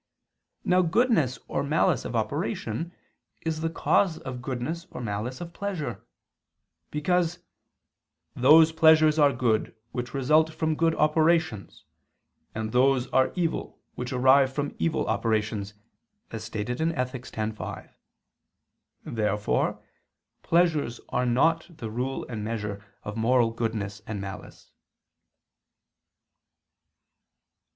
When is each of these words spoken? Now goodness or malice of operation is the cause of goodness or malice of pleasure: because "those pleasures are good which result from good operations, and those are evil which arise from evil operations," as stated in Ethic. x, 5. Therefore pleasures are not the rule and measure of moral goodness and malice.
Now 0.65 0.81
goodness 0.81 1.37
or 1.47 1.61
malice 1.63 2.05
of 2.05 2.15
operation 2.15 2.91
is 3.41 3.61
the 3.61 3.69
cause 3.69 4.17
of 4.17 4.41
goodness 4.41 4.87
or 4.89 4.99
malice 4.99 5.39
of 5.39 5.53
pleasure: 5.53 6.03
because 6.89 7.37
"those 8.35 8.71
pleasures 8.71 9.19
are 9.19 9.31
good 9.31 9.75
which 9.91 10.15
result 10.15 10.51
from 10.55 10.73
good 10.73 10.95
operations, 10.95 11.85
and 12.55 12.71
those 12.71 13.09
are 13.09 13.31
evil 13.35 13.79
which 13.93 14.11
arise 14.11 14.51
from 14.51 14.75
evil 14.79 15.05
operations," 15.05 15.75
as 16.31 16.43
stated 16.43 16.81
in 16.81 16.91
Ethic. 16.93 17.27
x, 17.37 17.51
5. 17.55 17.95
Therefore 19.05 19.83
pleasures 20.41 20.99
are 21.09 21.27
not 21.27 21.77
the 21.77 21.91
rule 21.91 22.25
and 22.27 22.43
measure 22.43 22.83
of 23.03 23.15
moral 23.15 23.51
goodness 23.51 24.01
and 24.07 24.19
malice. 24.19 24.71